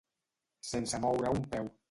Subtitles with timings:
[0.69, 1.69] Sense moure un peu.